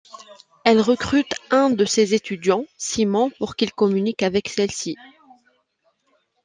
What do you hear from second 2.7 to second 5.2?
Simon, pour qu’il communique avec celle-ci.